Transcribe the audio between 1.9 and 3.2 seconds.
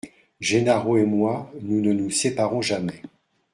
nous séparons jamais.